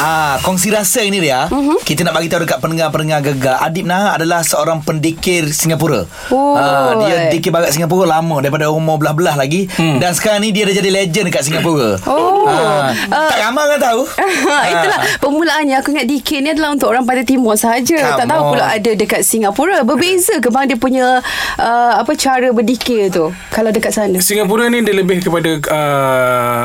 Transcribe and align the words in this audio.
Ah, 0.00 0.40
kongsi 0.40 0.72
rasa 0.72 1.04
ini 1.04 1.20
dia. 1.20 1.44
Mhm. 1.46 1.52
Uh-huh. 1.52 1.78
Kita 1.84 2.08
nak 2.08 2.16
bagi 2.16 2.32
tahu 2.32 2.48
dekat 2.48 2.56
pendengar-pendengar 2.64 3.20
gegar. 3.20 3.60
Adib 3.60 3.84
Nah 3.84 4.16
adalah 4.16 4.40
seorang 4.40 4.80
pendekir 4.80 5.52
Singapura. 5.52 6.08
Oh. 6.32 6.56
Ah, 6.56 6.96
dia 7.04 7.28
dikir 7.28 7.52
barat 7.52 7.68
Singapura 7.68 8.08
lama 8.08 8.40
daripada 8.40 8.72
umur 8.72 8.96
belah-belah 8.96 9.36
lagi 9.36 9.68
hmm. 9.68 10.00
dan 10.00 10.16
sekarang 10.16 10.40
ni 10.40 10.56
dia 10.56 10.64
dah 10.64 10.72
jadi 10.72 10.88
legend 10.88 11.28
dekat 11.28 11.42
Singapura. 11.44 12.00
Oh. 12.08 12.48
Ah, 12.48 12.96
Ah. 13.12 13.28
tak 13.28 13.38
ramai 13.44 13.62
orang 13.68 13.82
tahu. 13.82 14.00
Itulah 14.72 15.00
permulaannya 15.20 15.76
aku 15.84 15.92
ingat 15.92 16.06
DK 16.08 16.28
ni 16.40 16.48
adalah 16.56 16.72
untuk 16.72 16.88
orang 16.88 17.04
pada 17.04 17.20
timur. 17.20 17.52
Come 17.60 17.84
Tak 17.84 18.24
tahu 18.24 18.42
pula 18.56 18.64
ada 18.72 18.90
dekat 18.96 19.20
Singapura. 19.20 19.84
Berbeza 19.84 20.40
ke 20.40 20.48
bang 20.48 20.64
dia 20.64 20.78
punya 20.80 21.20
uh, 21.60 21.92
apa 22.00 22.16
cara 22.16 22.48
berdikir 22.56 23.12
tu 23.12 23.28
kalau 23.52 23.68
dekat 23.68 23.92
sana? 23.92 24.16
Singapura 24.24 24.72
ni 24.72 24.80
dia 24.80 24.96
lebih 24.96 25.20
kepada 25.20 25.50
uh, 25.68 26.62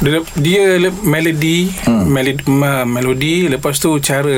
dia, 0.00 0.20
dia 0.36 0.62
melody 1.04 1.68
hmm. 1.70 2.04
melodi, 2.08 2.42
ma, 2.48 2.84
melodi 2.84 3.48
lepas 3.48 3.76
tu 3.76 3.96
cara 4.00 4.36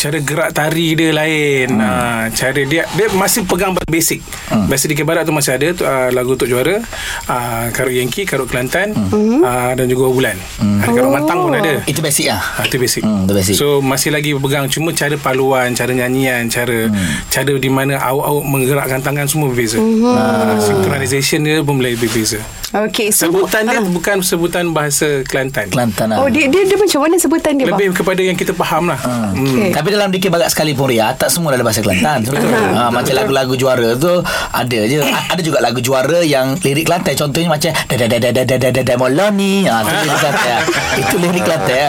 cara 0.00 0.16
gerak 0.16 0.50
tari 0.56 0.96
dia 0.96 1.12
lain 1.12 1.76
hmm. 1.76 1.80
uh, 1.80 2.24
cara 2.32 2.60
dia 2.64 2.88
dia 2.96 3.06
masih 3.12 3.44
pegang 3.44 3.76
basic 3.84 4.24
hmm. 4.48 4.66
biasa 4.68 4.84
di 4.88 4.96
Barat 5.04 5.28
tu 5.28 5.32
masih 5.36 5.52
ada 5.56 5.68
tu, 5.76 5.84
uh, 5.84 6.08
lagu 6.08 6.36
Tok 6.36 6.48
Juara 6.48 6.80
uh, 7.28 7.64
Karut 7.72 7.92
Yankee 7.92 8.24
Karut 8.24 8.48
Kelantan 8.48 8.96
hmm. 8.96 9.44
uh, 9.44 9.72
dan 9.76 9.86
juga 9.92 10.08
Bulan 10.08 10.36
hmm. 10.36 10.80
ada 10.80 10.90
Karut 10.96 11.12
Matang 11.12 11.38
pun 11.44 11.52
ada 11.52 11.80
Itu 11.90 12.00
basic 12.04 12.30
lah. 12.30 12.42
Ah, 12.60 12.64
itu 12.66 12.76
basic. 12.78 13.02
Hmm, 13.02 13.26
itu 13.26 13.32
basic. 13.34 13.54
So 13.56 13.82
masih 13.82 14.14
lagi 14.14 14.30
berpegang 14.36 14.70
cuma 14.70 14.94
cara 14.94 15.16
paluan, 15.18 15.72
cara 15.74 15.90
nyanyian, 15.90 16.46
cara 16.46 16.88
hmm. 16.88 17.30
cara 17.32 17.52
di 17.56 17.70
mana 17.70 17.98
awak-awak 17.98 18.44
menggerakkan 18.46 19.00
tangan 19.02 19.26
semua 19.26 19.50
berbeza. 19.50 19.78
Hmm. 19.80 20.06
Uh, 20.06 20.58
synchronization 20.62 21.42
dia 21.42 21.60
pun 21.64 21.80
boleh 21.80 21.96
berbeza. 21.98 22.38
Okey, 22.72 23.10
so 23.10 23.26
Sebutan 23.26 23.66
dia 23.66 23.76
Ah. 23.76 23.84
bukan 23.84 24.20
sebutan 24.20 24.70
bahasa 24.70 25.22
Kelantan. 25.22 25.66
Kelantan 25.66 26.06
lah. 26.08 26.18
Oh 26.18 26.28
dia, 26.28 26.46
dia 26.46 26.62
dia 26.62 26.76
macam 26.76 27.02
mana 27.02 27.16
sebutan 27.16 27.52
dia 27.52 27.64
bang? 27.64 27.74
Lebih 27.74 27.88
kepada 27.92 28.20
yang 28.20 28.34
kita 28.34 28.54
faham 28.54 28.86
lah. 28.86 28.94
Hmm. 28.96 29.34
Okey. 29.34 29.70
Tapi 29.70 29.88
dalam 29.90 30.08
dikir 30.08 30.28
barat 30.28 30.46
sekalipun 30.48 30.86
Ria 30.86 31.10
Tak 31.12 31.28
semua 31.28 31.50
dalam 31.50 31.62
bahasa 31.62 31.80
Kelantan 31.80 32.22
Betul 32.22 32.46
ha, 32.46 32.86
Macam 32.88 33.10
lagu-lagu 33.12 33.54
juara 33.54 33.94
tu 33.94 34.10
Ada 34.50 34.80
je 34.84 34.98
A- 35.06 35.26
Ada 35.28 35.40
juga 35.40 35.58
lagu 35.58 35.78
juara 35.78 36.20
Yang 36.20 36.62
lirik 36.62 36.84
Kelantan 36.84 37.14
Contohnya 37.16 37.48
macam 37.48 37.70
Dadadadadadadadada 37.84 38.94
Moloni 38.96 39.64
ha, 39.64 39.82
Itu 39.84 40.06
lirik 40.06 40.20
Kelantan 40.20 40.60
Itu 40.96 41.16
lirik 41.18 41.42
Kelantan 41.42 41.88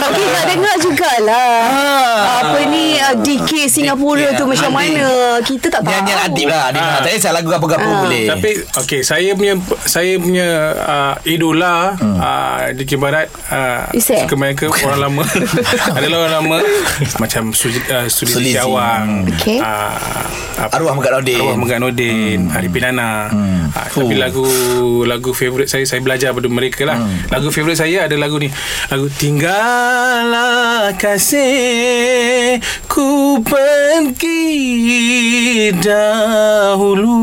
Okey 0.00 0.26
nak 0.26 0.44
dengar 0.48 0.74
jugalah. 0.80 1.60
Ah. 1.62 2.20
Apa 2.42 2.58
ni 2.66 2.84
uh, 2.96 3.14
DK 3.16 3.68
Singapura 3.68 4.32
tu 4.34 4.44
macam 4.44 4.70
mana? 4.72 5.04
Kita 5.40 5.66
tak 5.68 5.80
tahu. 5.80 5.92
Nyanyian 5.92 6.18
adib 6.24 6.48
lah 6.48 6.62
adib 6.68 6.80
Ah. 6.80 6.98
Tak 7.00 7.10
kisah 7.12 7.30
lagu 7.30 7.48
apa-apa 7.48 7.78
Ah. 7.78 8.00
boleh 8.00 8.24
Tapi 8.26 8.50
okey 8.78 9.00
saya 9.02 9.30
punya 9.32 9.54
saya 10.00 10.16
punya 10.16 10.48
uh, 10.80 11.14
idola 11.28 11.92
hmm. 11.92 12.16
uh, 12.16 12.72
di 12.72 12.88
Kibarat 12.88 13.28
uh, 13.52 13.92
Isai? 13.92 14.24
kebanyakan 14.24 14.72
orang 14.72 15.00
lama 15.12 15.24
adalah 16.00 16.18
orang 16.24 16.34
lama 16.40 16.56
macam 17.20 17.52
Sudi 17.52 17.76
uh, 17.92 18.08
Sudi 18.08 18.32
Sulizi. 18.32 18.56
Siawang 18.56 19.28
Okey. 19.28 19.60
uh, 19.60 20.24
apa- 20.56 20.72
Arwah 20.80 20.96
Megat 20.96 21.12
Nordin. 21.20 21.36
Arwah 21.36 21.56
Megat 21.60 21.78
Nordin 21.84 22.48
hmm. 22.48 22.56
Arifin 22.56 22.84
Ana 22.96 23.28
hmm. 23.28 23.76
uh, 23.76 23.88
tapi 23.92 24.14
Oh. 24.16 24.16
lagu 24.16 24.48
lagu 25.04 25.36
favourite 25.36 25.68
saya 25.68 25.84
saya 25.84 26.00
belajar 26.00 26.32
pada 26.32 26.48
mereka 26.48 26.88
lah 26.88 26.96
hmm. 26.96 27.28
lagu 27.28 27.52
favourite 27.52 27.76
saya 27.76 28.08
ada 28.08 28.16
lagu 28.16 28.40
ni 28.40 28.48
lagu 28.88 29.12
tinggallah 29.20 30.96
kasih 30.96 32.56
ku 32.88 33.44
pergi 33.44 34.48
dahulu 35.76 37.20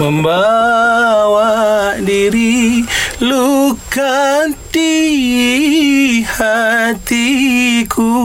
membawa 0.00 0.93
diri 2.24 2.80
luka 3.20 4.48
di 4.72 6.24
hatiku. 6.24 8.16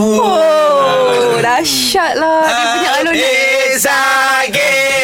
Oh, 0.00 1.36
dahsyat 1.36 2.16
lah. 2.16 2.48
Dia 2.48 2.64
punya 2.72 2.90
alun 3.04 3.12
Hati 3.12 3.76
sakit 3.76 4.97